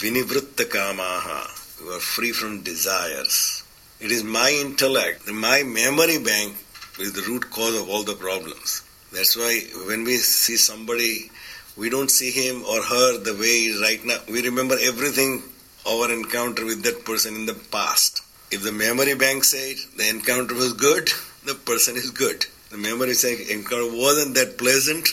vinivritta 0.00 0.64
kamaha, 0.74 1.40
you 1.80 1.90
are 1.90 2.00
free 2.00 2.32
from 2.32 2.62
desires. 2.62 3.64
It 4.00 4.12
is 4.12 4.22
my 4.24 4.50
intellect, 4.50 5.30
my 5.30 5.62
memory 5.64 6.18
bank 6.18 6.56
is 6.98 7.12
the 7.12 7.22
root 7.22 7.50
cause 7.50 7.74
of 7.80 7.88
all 7.88 8.02
the 8.04 8.14
problems. 8.14 8.82
That's 9.12 9.36
why 9.36 9.60
when 9.86 10.04
we 10.04 10.16
see 10.16 10.56
somebody, 10.56 11.30
we 11.76 11.88
don't 11.90 12.10
see 12.10 12.30
him 12.30 12.62
or 12.64 12.82
her 12.82 13.18
the 13.18 13.34
way 13.34 13.72
right 13.80 14.04
now. 14.04 14.18
We 14.30 14.42
remember 14.42 14.76
everything 14.80 15.42
our 15.88 16.12
encounter 16.12 16.64
with 16.64 16.82
that 16.84 17.04
person 17.04 17.34
in 17.34 17.46
the 17.46 17.54
past. 17.54 18.22
If 18.50 18.62
the 18.62 18.72
memory 18.72 19.14
bank 19.14 19.44
said 19.44 19.76
the 19.96 20.08
encounter 20.08 20.54
was 20.54 20.74
good, 20.74 21.08
the 21.44 21.54
person 21.54 21.96
is 21.96 22.10
good. 22.10 22.44
The 22.70 22.76
memory 22.76 23.14
said 23.14 23.38
encounter 23.50 23.96
wasn't 23.96 24.34
that 24.34 24.58
pleasant, 24.58 25.08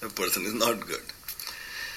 the 0.00 0.08
person 0.08 0.44
is 0.44 0.54
not 0.54 0.86
good. 0.86 1.02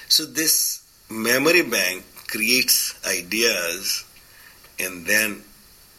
So 0.08 0.24
this 0.24 0.82
memory 1.10 1.62
bank 1.62 2.04
creates 2.28 2.94
ideas 3.06 4.04
and 4.78 5.06
then 5.06 5.42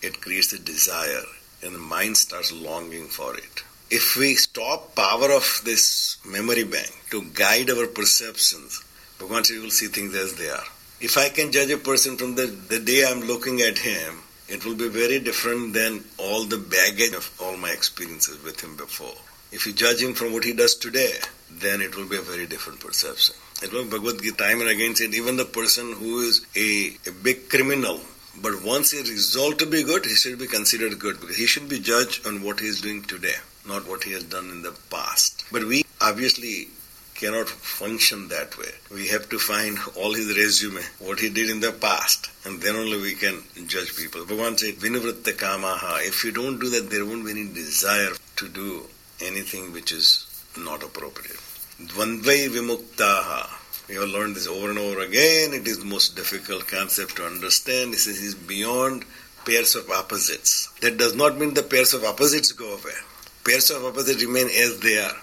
it 0.02 0.22
creates 0.22 0.54
a 0.54 0.60
desire 0.60 1.24
and 1.64 1.76
the 1.76 1.80
mind 1.80 2.18
starts 2.18 2.52
longing 2.52 3.08
for 3.08 3.36
it. 3.36 3.64
If 3.90 4.16
we 4.18 4.34
stop 4.36 4.96
power 4.96 5.32
of 5.32 5.62
this 5.64 6.18
memory 6.26 6.64
bank 6.64 6.92
to 7.12 7.24
guide 7.34 7.70
our 7.70 7.88
perceptions, 7.88 8.84
Bhagavan 9.20 9.50
we 9.52 9.60
will 9.60 9.70
see 9.70 9.88
things 9.88 10.16
as 10.16 10.36
they 10.36 10.50
are. 10.50 10.66
If 11.00 11.18
I 11.18 11.30
can 11.30 11.52
judge 11.52 11.70
a 11.70 11.78
person 11.78 12.18
from 12.18 12.36
the, 12.36 12.48
the 12.48 12.80
day 12.80 13.06
I'm 13.06 13.22
looking 13.22 13.62
at 13.62 13.78
him, 13.78 14.20
it 14.48 14.66
will 14.66 14.76
be 14.76 14.88
very 14.88 15.20
different 15.20 15.74
than 15.74 16.04
all 16.18 16.46
the 16.46 16.58
baggage 16.58 17.14
of 17.14 17.30
all 17.42 17.58
my 17.58 17.70
experiences 17.70 18.44
with 18.44 18.62
him 18.62 18.76
before. 18.76 19.16
If 19.52 19.66
you 19.66 19.74
judge 19.74 20.02
him 20.02 20.14
from 20.14 20.34
what 20.34 20.44
he 20.44 20.54
does 20.54 20.76
today, 20.76 21.14
then 21.52 21.82
it 21.82 21.96
will 21.96 22.08
be 22.08 22.18
a 22.18 22.22
very 22.22 22.48
different 22.48 22.80
perception. 22.80 23.36
It 23.62 23.72
will 23.72 23.86
Bhagavad 23.86 24.22
Gita 24.22 24.38
time 24.38 24.62
and 24.62 24.70
again 24.70 24.96
said 24.96 25.14
even 25.14 25.38
the 25.38 25.46
person 25.46 25.94
who 25.94 26.22
is 26.22 26.46
a, 26.56 26.98
a 27.10 27.14
big 27.14 27.50
criminal 27.50 28.00
but 28.42 28.64
once 28.64 28.92
he 28.92 29.00
resolved 29.00 29.60
to 29.60 29.66
be 29.66 29.84
good, 29.84 30.06
he 30.06 30.16
should 30.16 30.38
be 30.38 30.48
considered 30.48 31.00
good 31.00 31.22
because 31.22 31.38
he 31.38 31.46
should 31.46 31.70
be 31.70 31.80
judged 31.80 32.28
on 32.28 32.44
what 32.44 32.60
he 32.60 32.68
is 32.68 32.82
doing 32.82 33.02
today, 33.04 33.36
not 33.68 33.88
what 33.88 34.04
he 34.04 34.12
has 34.14 34.24
done 34.24 34.50
in 34.50 34.62
the 34.62 34.76
past. 34.90 35.46
But 35.52 35.66
we 35.66 35.84
obviously 36.02 36.68
cannot 37.16 37.48
function 37.48 38.28
that 38.28 38.58
way. 38.58 38.72
We 38.92 39.08
have 39.08 39.30
to 39.30 39.40
find 39.40 39.78
all 39.96 40.14
his 40.14 40.38
resume, 40.38 40.82
what 41.00 41.20
he 41.20 41.30
did 41.30 41.50
in 41.50 41.62
the 41.62 41.72
past, 41.72 42.30
and 42.46 42.62
then 42.62 42.76
only 42.76 43.00
we 43.02 43.14
can 43.16 43.42
judge 43.68 43.96
people. 43.96 44.22
Bhagavan 44.26 44.60
said, 44.60 44.76
Vinivritta 44.76 45.34
kamaha. 45.34 46.06
If 46.06 46.24
you 46.26 46.32
don't 46.32 46.60
do 46.60 46.70
that, 46.72 46.90
there 46.90 47.06
won't 47.06 47.26
be 47.26 47.32
any 47.32 47.48
desire 47.48 48.12
to 48.36 48.50
do 48.50 48.84
anything 49.22 49.72
which 49.72 49.92
is 49.94 50.28
not 50.58 50.84
appropriate. 50.84 51.40
Dvandvai 51.82 52.50
vimuktaha. 52.50 53.50
We 53.88 53.96
have 53.96 54.10
learned 54.10 54.36
this 54.36 54.48
over 54.48 54.70
and 54.72 54.80
over 54.80 55.02
again. 55.02 55.54
It 55.54 55.68
is 55.68 55.80
the 55.80 55.86
most 55.86 56.16
difficult 56.16 56.68
concept 56.68 57.18
to 57.18 57.26
understand. 57.26 57.94
This 57.94 58.08
is 58.08 58.36
beyond 58.36 59.06
pairs 59.46 59.76
of 59.76 59.90
opposites. 59.90 60.70
That 60.82 60.98
does 60.98 61.16
not 61.16 61.38
mean 61.38 61.54
the 61.54 61.64
pairs 61.64 61.94
of 61.94 62.04
opposites 62.04 62.52
go 62.52 62.74
away. 62.74 62.98
Pairs 63.46 63.70
of 63.70 63.86
opposites 63.86 64.24
remain 64.24 64.48
as 64.48 64.80
they 64.80 64.98
are. 64.98 65.18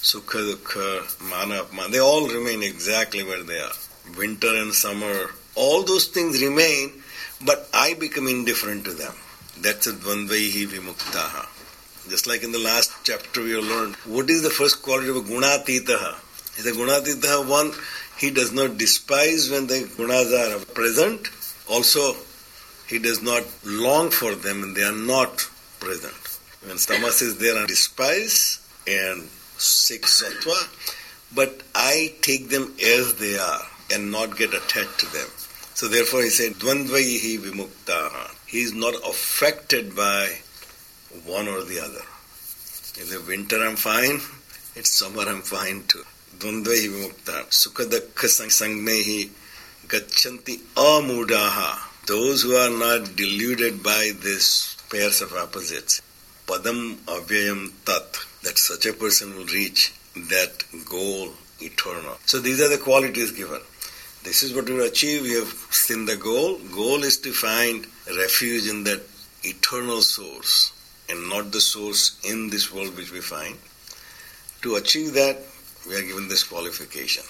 Sukha, 0.00 0.40
dukha, 0.54 1.28
mana, 1.28 1.62
apmana. 1.64 1.90
They 1.90 1.98
all 1.98 2.26
remain 2.26 2.62
exactly 2.62 3.22
where 3.22 3.42
they 3.42 3.58
are. 3.58 3.72
Winter 4.16 4.48
and 4.48 4.72
summer, 4.72 5.30
all 5.54 5.82
those 5.82 6.06
things 6.06 6.42
remain, 6.42 7.02
but 7.44 7.68
I 7.74 7.92
become 8.00 8.28
indifferent 8.28 8.86
to 8.86 8.92
them. 8.92 9.12
That's 9.60 9.86
a 9.86 9.92
dvandvaihi 9.92 10.68
vimuktaha. 10.68 12.08
Just 12.08 12.26
like 12.26 12.44
in 12.44 12.52
the 12.52 12.58
last 12.58 12.90
chapter 13.04 13.42
we 13.42 13.50
have 13.50 13.64
learned, 13.64 13.96
what 14.06 14.30
is 14.30 14.42
the 14.42 14.48
first 14.48 14.82
quality 14.82 15.10
of 15.10 15.16
a 15.16 15.20
gunatitaha? 15.20 16.16
The 16.62 16.70
Gunatita 16.70 17.46
one, 17.46 17.72
he 18.16 18.30
does 18.30 18.52
not 18.52 18.78
despise 18.78 19.50
when 19.50 19.66
the 19.66 19.80
gunas 19.98 20.32
are 20.32 20.64
present. 20.72 21.28
Also, 21.68 22.14
he 22.86 22.98
does 22.98 23.20
not 23.20 23.44
long 23.64 24.10
for 24.10 24.34
them 24.34 24.62
when 24.62 24.72
they 24.72 24.82
are 24.82 24.92
not 24.92 25.46
present. 25.78 26.23
When 26.66 26.78
tamas 26.78 27.20
is 27.20 27.38
there, 27.38 27.62
I 27.62 27.66
despise 27.66 28.58
and 28.86 29.22
seek 29.58 30.02
sattva, 30.02 30.56
but 31.34 31.62
I 31.74 32.14
take 32.22 32.48
them 32.48 32.74
as 32.82 33.14
they 33.16 33.36
are 33.36 33.62
and 33.92 34.10
not 34.10 34.38
get 34.38 34.54
attached 34.54 34.98
to 35.00 35.06
them. 35.12 35.28
So 35.74 35.88
therefore 35.88 36.22
he 36.22 36.30
said, 36.30 36.54
Dvandvaihi 36.54 37.38
vimukta. 37.38 38.30
He 38.46 38.62
is 38.62 38.72
not 38.72 38.94
affected 39.06 39.94
by 39.94 40.38
one 41.26 41.48
or 41.48 41.64
the 41.64 41.80
other. 41.80 42.04
In 43.00 43.10
the 43.10 43.22
winter 43.26 43.62
I'm 43.62 43.76
fine, 43.76 44.20
in 44.76 44.84
summer 44.84 45.22
I'm 45.22 45.42
fine 45.42 45.84
too. 45.86 46.04
Dvandvaihi 46.38 46.88
vimukta. 46.88 47.44
Sukadakha 47.50 48.26
sangnehi 48.26 49.28
gachanti 49.86 50.60
amudaha. 50.76 52.06
Those 52.06 52.42
who 52.42 52.54
are 52.54 52.70
not 52.70 53.16
deluded 53.16 53.82
by 53.82 54.12
these 54.22 54.76
pairs 54.90 55.20
of 55.20 55.32
opposites, 55.34 56.00
padam 56.46 56.96
avyayam 57.16 57.62
tat 57.84 58.18
that 58.42 58.58
such 58.58 58.86
a 58.86 58.92
person 58.92 59.34
will 59.36 59.46
reach 59.46 59.92
that 60.34 60.64
goal 60.94 61.28
eternal 61.60 62.16
so 62.26 62.38
these 62.38 62.60
are 62.60 62.68
the 62.68 62.82
qualities 62.88 63.32
given 63.32 63.60
this 64.24 64.42
is 64.42 64.54
what 64.54 64.68
we 64.68 64.86
achieve 64.86 65.22
we 65.22 65.34
have 65.40 65.52
seen 65.70 66.04
the 66.06 66.16
goal 66.16 66.58
goal 66.80 67.02
is 67.10 67.18
to 67.18 67.32
find 67.32 67.86
refuge 68.22 68.66
in 68.68 68.84
that 68.84 69.02
eternal 69.42 70.00
source 70.00 70.72
and 71.08 71.28
not 71.28 71.52
the 71.52 71.60
source 71.60 72.18
in 72.24 72.50
this 72.50 72.72
world 72.72 72.96
which 72.96 73.12
we 73.12 73.20
find 73.20 73.56
to 74.62 74.76
achieve 74.76 75.12
that 75.12 75.36
we 75.86 75.94
are 75.94 76.02
given 76.02 76.28
this 76.28 76.42
qualification. 76.42 77.22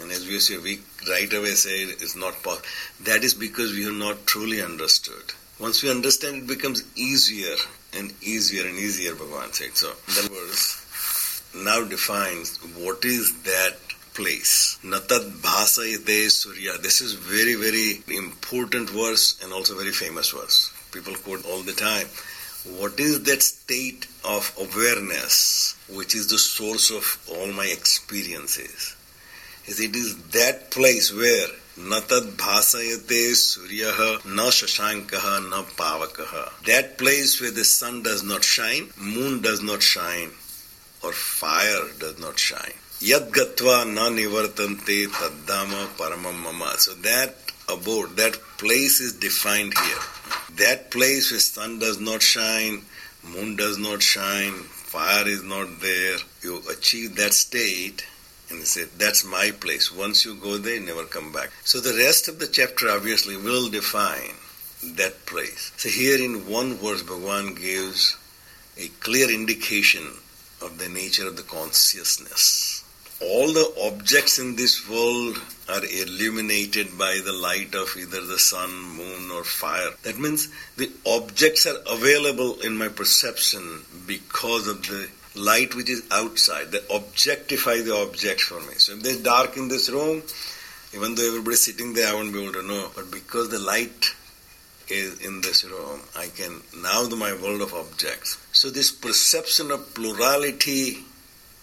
And 0.00 0.12
as 0.12 0.26
we 0.26 0.38
say, 0.38 0.58
we 0.58 0.78
right 1.08 1.32
away 1.32 1.50
say 1.54 1.82
it's 1.82 2.14
not 2.14 2.40
possible. 2.42 2.64
That 3.00 3.24
is 3.24 3.34
because 3.34 3.72
we 3.72 3.82
have 3.84 3.94
not 3.94 4.26
truly 4.26 4.62
understood. 4.62 5.34
Once 5.58 5.82
we 5.82 5.90
understand, 5.90 6.36
it 6.36 6.46
becomes 6.46 6.84
easier 6.94 7.56
and 7.96 8.12
easier 8.22 8.66
and 8.66 8.76
easier, 8.76 9.12
Bhagavan 9.12 9.54
said. 9.54 9.76
So, 9.76 9.88
the 10.06 10.28
verse 10.28 11.42
now 11.54 11.84
defines 11.84 12.58
what 12.76 13.04
is 13.04 13.42
that 13.42 13.76
place. 14.14 14.78
Natad 14.82 15.30
bhasayate 15.40 16.30
surya. 16.30 16.78
This 16.78 17.00
is 17.00 17.12
very, 17.14 17.54
very 17.54 18.02
important 18.16 18.90
verse 18.90 19.38
and 19.42 19.52
also 19.52 19.76
very 19.76 19.92
famous 19.92 20.30
verse. 20.30 20.72
People 20.92 21.14
quote 21.14 21.46
all 21.46 21.62
the 21.62 21.72
time. 21.72 22.06
What 22.80 22.98
is 22.98 23.22
that 23.24 23.42
state 23.42 24.06
of 24.24 24.52
awareness 24.60 25.76
which 25.88 26.14
is 26.14 26.28
the 26.28 26.38
source 26.38 26.90
of 26.90 27.04
all 27.30 27.46
my 27.52 27.66
experiences? 27.66 28.96
Is 29.66 29.80
it 29.80 29.94
is 29.94 30.16
that 30.32 30.70
place 30.70 31.14
where 31.14 31.48
Natad 31.78 32.32
bhasayate 32.36 33.36
suryaha 33.36 34.24
na 34.34 34.50
shashankaha 34.50 35.48
na 35.48 35.62
pavakaha. 35.62 36.50
That 36.64 36.98
place 36.98 37.40
where 37.40 37.52
the 37.52 37.64
sun 37.64 38.02
does 38.02 38.24
not 38.24 38.42
shine, 38.42 38.90
moon 38.96 39.42
does 39.42 39.62
not 39.62 39.80
shine, 39.80 40.30
or 41.04 41.12
fire 41.12 41.84
does 42.00 42.18
not 42.18 42.36
shine. 42.36 42.74
Yad 43.00 43.30
gatva 43.30 43.86
na 43.94 44.10
nivartante 44.10 45.06
taddama 45.06 45.86
paramam 45.96 46.42
mama. 46.42 46.74
So 46.78 46.94
that 46.94 47.36
abode, 47.68 48.16
that 48.16 48.36
place 48.58 49.00
is 49.00 49.12
defined 49.12 49.72
here. 49.78 50.02
That 50.56 50.90
place 50.90 51.30
where 51.30 51.38
sun 51.38 51.78
does 51.78 52.00
not 52.00 52.22
shine, 52.22 52.82
moon 53.22 53.54
does 53.54 53.78
not 53.78 54.02
shine, 54.02 54.54
fire 54.54 55.28
is 55.28 55.44
not 55.44 55.80
there. 55.80 56.18
You 56.42 56.60
achieve 56.68 57.14
that 57.16 57.34
state 57.34 58.04
and 58.50 58.58
he 58.60 58.64
said, 58.64 58.88
That's 58.96 59.24
my 59.24 59.50
place. 59.50 59.92
Once 59.92 60.24
you 60.24 60.34
go 60.34 60.58
there, 60.58 60.80
never 60.80 61.04
come 61.04 61.32
back. 61.32 61.50
So 61.64 61.80
the 61.80 61.96
rest 61.96 62.28
of 62.28 62.38
the 62.38 62.46
chapter 62.46 62.88
obviously 62.88 63.36
will 63.36 63.68
define 63.68 64.34
that 64.96 65.26
place. 65.26 65.72
So 65.76 65.88
here 65.88 66.22
in 66.22 66.48
one 66.48 66.74
verse, 66.74 67.02
Bhagavan 67.02 67.60
gives 67.60 68.16
a 68.76 68.88
clear 69.00 69.30
indication 69.30 70.06
of 70.62 70.78
the 70.78 70.88
nature 70.88 71.26
of 71.26 71.36
the 71.36 71.42
consciousness. 71.42 72.84
All 73.20 73.52
the 73.52 73.74
objects 73.82 74.38
in 74.38 74.54
this 74.54 74.88
world 74.88 75.40
are 75.68 75.84
illuminated 75.84 76.96
by 76.96 77.20
the 77.24 77.32
light 77.32 77.74
of 77.74 77.96
either 77.98 78.24
the 78.24 78.38
sun, 78.38 78.70
moon, 78.70 79.32
or 79.32 79.42
fire. 79.42 79.90
That 80.04 80.20
means 80.20 80.48
the 80.76 80.92
objects 81.04 81.66
are 81.66 81.78
available 81.90 82.60
in 82.60 82.78
my 82.78 82.86
perception 82.86 83.82
because 84.06 84.68
of 84.68 84.86
the 84.86 85.08
light 85.34 85.74
which 85.74 85.90
is 85.90 86.02
outside, 86.10 86.72
they 86.72 86.80
objectify 86.90 87.80
the 87.80 87.94
objects 87.94 88.44
for 88.44 88.60
me. 88.60 88.74
So 88.76 88.92
if 88.92 89.02
there's 89.02 89.22
dark 89.22 89.56
in 89.56 89.68
this 89.68 89.88
room, 89.90 90.22
even 90.94 91.14
though 91.14 91.26
everybody's 91.26 91.64
sitting 91.64 91.94
there, 91.94 92.08
I 92.10 92.14
won't 92.14 92.32
be 92.32 92.42
able 92.42 92.54
to 92.54 92.62
know. 92.62 92.90
But 92.94 93.10
because 93.10 93.50
the 93.50 93.58
light 93.58 94.14
is 94.88 95.20
in 95.20 95.40
this 95.42 95.64
room, 95.64 96.00
I 96.16 96.28
can 96.28 96.62
now 96.82 97.04
the 97.04 97.16
my 97.16 97.34
world 97.34 97.60
of 97.60 97.74
objects. 97.74 98.38
So 98.52 98.70
this 98.70 98.90
perception 98.90 99.70
of 99.70 99.94
plurality 99.94 101.04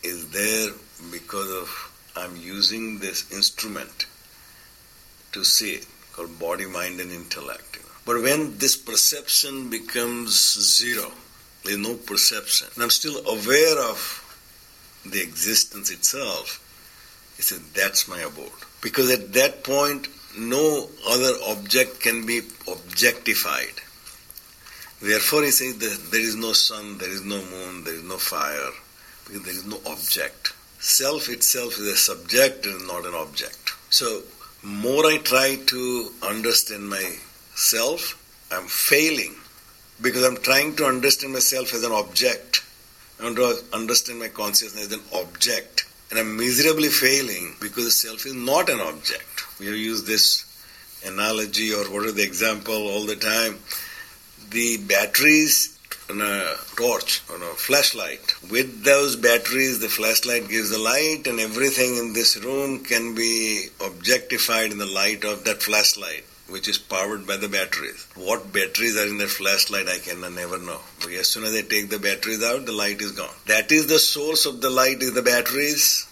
is 0.03 0.29
there 0.29 0.71
because 1.11 1.51
of 1.51 1.91
I'm 2.15 2.37
using 2.37 2.99
this 2.99 3.31
instrument 3.31 4.05
to 5.33 5.43
see 5.43 5.81
called 6.13 6.39
body, 6.39 6.65
mind, 6.65 6.99
and 7.01 7.11
intellect. 7.11 7.79
But 8.05 8.21
when 8.21 8.57
this 8.57 8.77
perception 8.77 9.69
becomes 9.69 10.33
zero, 10.79 11.11
there's 11.65 11.77
no 11.77 11.95
perception. 11.95 12.67
And 12.75 12.83
I'm 12.83 12.89
still 12.89 13.17
aware 13.27 13.79
of 13.79 14.21
the 15.05 15.21
existence 15.21 15.91
itself. 15.91 16.61
He 17.35 17.41
said, 17.41 17.59
that's 17.73 18.07
my 18.07 18.21
abode. 18.21 18.51
Because 18.81 19.11
at 19.11 19.33
that 19.33 19.63
point, 19.63 20.07
no 20.37 20.89
other 21.07 21.33
object 21.47 22.01
can 22.01 22.25
be 22.25 22.41
objectified. 22.67 23.81
Therefore, 25.01 25.43
he 25.43 25.51
says 25.51 25.77
that 25.79 26.11
there 26.11 26.21
is 26.21 26.35
no 26.35 26.53
sun, 26.53 26.97
there 26.97 27.09
is 27.09 27.23
no 27.23 27.37
moon, 27.37 27.83
there 27.83 27.95
is 27.95 28.03
no 28.03 28.17
fire, 28.17 28.71
because 29.25 29.43
there 29.43 29.53
is 29.53 29.65
no 29.65 29.79
object. 29.85 30.53
Self 30.79 31.29
itself 31.29 31.73
is 31.79 31.87
a 31.87 31.97
subject 31.97 32.65
and 32.65 32.87
not 32.87 33.05
an 33.05 33.13
object. 33.13 33.73
So, 33.89 34.23
more 34.63 35.05
I 35.05 35.17
try 35.17 35.57
to 35.67 36.11
understand 36.23 36.89
myself, 36.89 38.21
I'm 38.51 38.67
failing 38.67 39.35
because 40.01 40.23
I'm 40.23 40.37
trying 40.37 40.75
to 40.77 40.85
understand 40.85 41.33
myself 41.33 41.73
as 41.73 41.83
an 41.83 41.91
object. 41.91 42.63
I 43.19 43.23
want 43.23 43.37
to 43.37 43.63
understand 43.73 44.19
my 44.19 44.27
consciousness 44.27 44.87
as 44.87 44.93
an 44.93 45.01
object. 45.13 45.85
And 46.11 46.19
I'm 46.19 46.37
miserably 46.37 46.89
failing 46.89 47.55
because 47.61 47.85
the 47.85 47.91
self 47.91 48.25
is 48.25 48.35
not 48.35 48.69
an 48.69 48.79
object. 48.79 49.59
We 49.59 49.67
have 49.67 49.75
used 49.75 50.05
this 50.05 50.43
analogy 51.05 51.73
or 51.73 51.85
what 51.85 52.05
is 52.05 52.15
the 52.15 52.23
example 52.23 52.87
all 52.87 53.05
the 53.05 53.15
time. 53.15 53.59
The 54.49 54.77
batteries 54.77 55.79
on 56.09 56.21
a 56.21 56.55
torch, 56.75 57.23
on 57.33 57.41
a 57.41 57.55
flashlight. 57.55 58.35
With 58.51 58.83
those 58.83 59.15
batteries, 59.15 59.79
the 59.79 59.89
flashlight 59.89 60.49
gives 60.49 60.69
the 60.69 60.77
light, 60.77 61.25
and 61.25 61.39
everything 61.39 61.97
in 61.97 62.13
this 62.13 62.37
room 62.37 62.83
can 62.83 63.15
be 63.15 63.69
objectified 63.83 64.71
in 64.71 64.77
the 64.77 64.85
light 64.85 65.23
of 65.23 65.45
that 65.45 65.63
flashlight 65.63 66.23
which 66.47 66.67
is 66.67 66.77
powered 66.77 67.25
by 67.25 67.37
the 67.37 67.49
batteries. 67.49 68.07
What 68.15 68.53
batteries 68.53 68.97
are 68.97 69.07
in 69.07 69.17
that 69.17 69.29
flashlight, 69.29 69.87
I 69.87 69.97
can 69.97 70.21
never 70.21 70.59
know. 70.59 70.79
But 70.99 71.11
as 71.13 71.27
soon 71.27 71.43
as 71.43 71.53
I 71.53 71.61
take 71.61 71.89
the 71.89 71.99
batteries 71.99 72.43
out, 72.43 72.65
the 72.65 72.71
light 72.71 73.01
is 73.01 73.11
gone. 73.11 73.33
That 73.47 73.71
is 73.71 73.87
the 73.87 73.99
source 73.99 74.45
of 74.45 74.61
the 74.61 74.69
light, 74.69 75.01
is 75.01 75.13
the 75.13 75.21
batteries. 75.21 76.07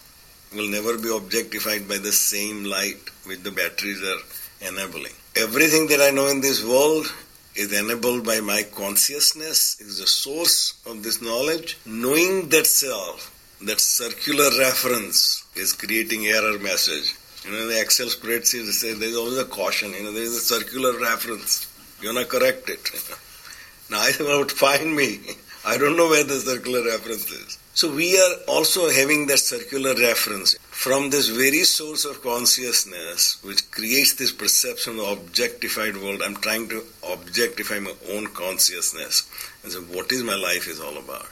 Will 0.54 0.68
never 0.68 0.98
be 0.98 1.14
objectified 1.14 1.88
by 1.88 1.98
the 1.98 2.12
same 2.12 2.64
light 2.64 3.00
which 3.24 3.42
the 3.42 3.50
batteries 3.50 4.02
are 4.02 4.68
enabling. 4.68 5.12
Everything 5.36 5.88
that 5.88 6.00
I 6.00 6.10
know 6.10 6.28
in 6.28 6.40
this 6.40 6.64
world 6.64 7.06
is 7.54 7.72
enabled 7.72 8.24
by 8.24 8.40
my 8.40 8.62
consciousness, 8.74 9.80
is 9.80 9.98
the 9.98 10.06
source 10.06 10.74
of 10.86 11.02
this 11.02 11.22
knowledge. 11.22 11.78
Knowing 11.86 12.48
that 12.48 12.66
self, 12.66 13.30
that 13.62 13.80
circular 13.80 14.50
reference 14.58 15.44
is 15.54 15.72
creating 15.72 16.26
error 16.26 16.58
message 16.58 17.14
you 17.44 17.50
know, 17.52 17.66
the 17.66 17.80
Excel 17.80 18.06
spreadsheet 18.06 18.70
says 18.72 18.98
there's 18.98 19.16
always 19.16 19.38
a 19.38 19.44
caution. 19.44 19.92
You 19.92 20.04
know, 20.04 20.12
there 20.12 20.22
is 20.22 20.34
a 20.34 20.40
circular 20.40 20.98
reference. 20.98 21.70
You're 22.00 22.14
not 22.14 22.28
correct 22.28 22.68
it. 22.70 22.90
now 23.90 24.00
I 24.00 24.12
about 24.18 24.50
find 24.50 24.96
me. 24.96 25.20
I 25.66 25.78
don't 25.78 25.96
know 25.96 26.08
where 26.08 26.24
the 26.24 26.40
circular 26.40 26.84
reference 26.84 27.30
is. 27.30 27.58
So 27.72 27.94
we 27.94 28.18
are 28.18 28.34
also 28.48 28.90
having 28.90 29.26
that 29.26 29.38
circular 29.38 29.94
reference 29.94 30.56
from 30.70 31.10
this 31.10 31.28
very 31.28 31.64
source 31.64 32.04
of 32.04 32.22
consciousness 32.22 33.42
which 33.42 33.70
creates 33.70 34.14
this 34.14 34.30
perception 34.30 34.98
of 35.00 35.18
objectified 35.18 35.96
world. 35.96 36.22
I'm 36.22 36.36
trying 36.36 36.68
to 36.68 36.84
objectify 37.10 37.78
my 37.78 37.94
own 38.10 38.28
consciousness. 38.28 39.28
And 39.62 39.72
so 39.72 39.80
what 39.80 40.12
is 40.12 40.22
my 40.22 40.36
life 40.36 40.68
is 40.68 40.80
all 40.80 40.98
about. 40.98 41.28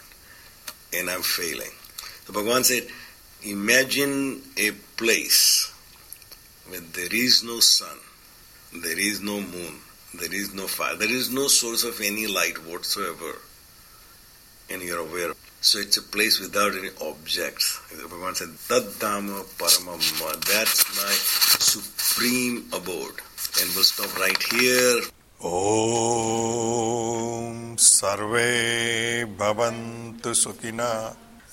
And 0.95 1.09
I'm 1.09 1.23
failing. 1.23 1.71
So 2.25 2.33
Bhagavan 2.33 2.65
said, 2.65 2.89
imagine 3.43 4.43
a 4.57 4.73
place 4.97 5.72
when 6.72 6.86
there 6.94 7.12
is 7.12 7.44
no 7.44 7.60
sun, 7.60 7.98
there 8.84 9.00
is 9.00 9.22
no 9.22 9.40
moon, 9.40 9.76
there 10.20 10.34
is 10.34 10.54
no 10.54 10.68
fire, 10.68 10.96
there 10.96 11.12
is 11.12 11.32
no 11.32 11.48
source 11.48 11.84
of 11.84 12.00
any 12.02 12.28
light 12.28 12.58
whatsoever, 12.66 13.34
and 14.70 14.82
you're 14.82 15.00
aware. 15.00 15.34
So 15.62 15.80
it's 15.80 15.98
a 15.98 16.04
place 16.04 16.40
without 16.40 16.74
any 16.74 16.90
objects. 17.02 17.80
Bhagavan 17.92 18.36
said, 18.36 18.50
Taddama 18.70 19.44
Paramamma, 19.58 20.46
that's 20.46 20.86
my 20.96 21.12
supreme 21.60 22.68
abode. 22.72 23.20
And 23.60 23.74
we'll 23.74 23.84
stop 23.84 24.16
right 24.20 24.42
here. 24.54 25.02
ॐ 25.46 27.76
सर्वे 27.78 29.26
भवन्तु 29.40 30.34
सुखिनः 30.34 30.94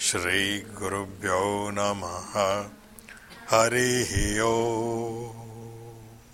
श्रीगुरुभ्यो 0.00 1.70
नमः। 1.72 2.34
हरिः 3.50 4.40
ओम् 4.42 5.37